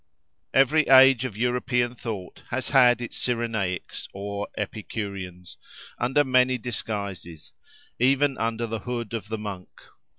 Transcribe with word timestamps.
Every 0.55 0.87
age 0.89 1.25
of 1.25 1.37
European 1.37 1.93
thought 1.93 2.41
has 2.49 2.69
had 2.69 3.01
its 3.03 3.17
Cyrenaics 3.19 4.07
or 4.15 4.47
Epicureans, 4.57 5.57
under 5.99 6.23
many 6.23 6.57
disguises: 6.57 7.51
even 7.99 8.35
under 8.39 8.65
the 8.65 8.79
hood 8.79 9.13
of 9.13 9.29
the 9.29 9.37
monk. 9.37 9.69